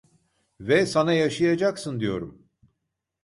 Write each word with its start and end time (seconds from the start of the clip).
Ve 0.59 0.85
sana 0.85 1.13
yaşayacaksın 1.13 1.99
diyorum… 1.99 2.41